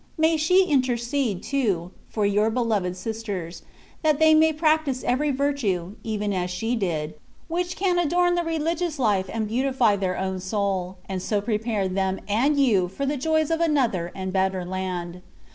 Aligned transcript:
May 0.17 0.35
she 0.35 0.65
intercede, 0.65 1.43
too, 1.43 1.91
for 2.09 2.25
your 2.25 2.49
beloved 2.49 2.97
Sisters, 2.97 3.61
that 4.01 4.17
they 4.17 4.33
may 4.33 4.51
practise 4.51 5.03
every 5.03 5.29
virtue, 5.29 5.93
even 6.03 6.33
as 6.33 6.49
she 6.49 6.75
did, 6.75 7.13
which 7.47 7.75
can 7.75 7.99
adorn 7.99 8.33
the 8.33 8.41
religious 8.43 8.97
life 8.97 9.29
and 9.31 9.47
beautify 9.47 9.97
their 9.97 10.17
own 10.17 10.39
soul, 10.39 10.97
and 11.07 11.21
so 11.21 11.39
pre 11.39 11.59
pare 11.59 11.87
them 11.87 12.19
and 12.27 12.59
you 12.59 12.87
for 12.87 13.05
the 13.05 13.15
joys 13.15 13.51
of 13.51 13.61
another 13.61 14.11
and 14.15 14.29
a 14.29 14.33
better 14.33 14.65
land. 14.65 15.21